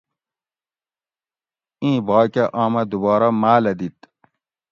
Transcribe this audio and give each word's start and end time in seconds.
ایں 1.83 1.97
باکہ 2.07 2.43
آمہ 2.61 2.81
دوبارہ 2.91 3.29
ماۤلہ 3.41 3.73
دِت 3.79 3.97